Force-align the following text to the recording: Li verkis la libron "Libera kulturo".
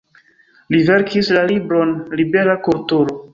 Li 0.75 0.79
verkis 0.87 1.29
la 1.37 1.43
libron 1.51 1.93
"Libera 2.23 2.57
kulturo". 2.71 3.17